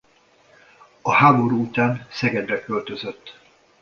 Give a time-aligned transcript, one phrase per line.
[1.01, 3.39] A háború után Szegedre költözött.